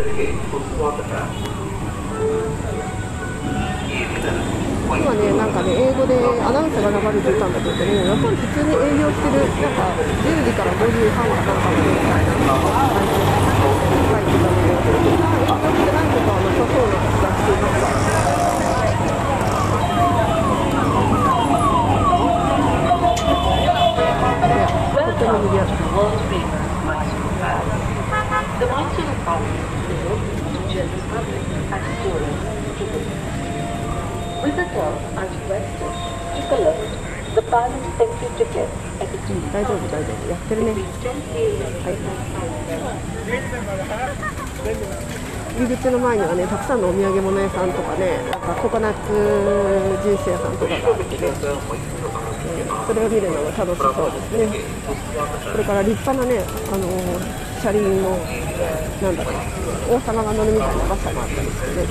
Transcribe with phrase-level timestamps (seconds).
[0.00, 0.08] 今
[5.14, 9.92] ね、なんかね、英語でアナウンスが流れてたんだけどね、やっぱり普通に営業してる、なんか
[10.24, 12.64] 10時から5時半かなんかまでみたいな感
[13.04, 13.20] じ
[13.92, 17.92] で書いてたので、まあ、営業してないことはなさそうな気がしていました。
[25.00, 27.84] とても賑やか Welcome to World Famous Mysore Palace.
[28.58, 32.40] The Mysore Palace is to general public and tourists
[32.78, 33.20] to visit.
[34.40, 35.92] Visitors are requested
[36.32, 36.80] to collect
[37.34, 38.68] the palace entry ticket
[39.00, 40.30] at the うん大丈夫、大丈夫。
[40.30, 40.72] やってるね。
[40.72, 40.76] 10
[41.36, 41.84] a.m.
[41.84, 41.96] はい。
[45.58, 49.12] 入り口の前にはね、たくさんのお土産物屋さんとかね、なんかココナッツ
[50.02, 51.28] ジュース屋さんとかがあってね、
[52.90, 54.64] それを見るのが楽しそうですね。
[55.52, 58.16] これから立派なね、あのー車輪の、
[59.02, 61.86] なんだろう、王様が乗るみたいな馬車もあったりしてね、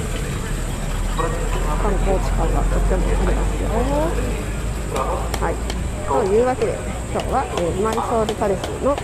[1.80, 3.70] 観光地感がとってもありますよ。
[5.40, 5.56] はい。
[6.26, 6.74] というわけで、
[7.14, 8.98] 今日は、えーマイソールパレスの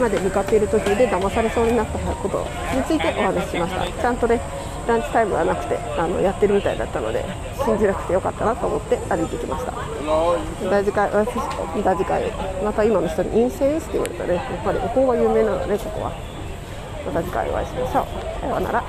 [0.00, 2.44] まで向かっている途中で騙されそうになったこと
[2.74, 4.02] についてお話ししました。
[4.02, 4.40] ちゃんとね、
[4.86, 7.24] ランチタイムがなくてあのやってるみたいだったので、
[7.64, 9.72] 信じなくてよかったなと思って歩いてきました。
[9.72, 12.30] また次回、私また次回、
[12.62, 16.12] また今の人に陰性ですって言われたね、やっぱりお香が有名なので、ここは。
[17.06, 18.40] また次回お会いしましょう。
[18.40, 18.84] さようなら。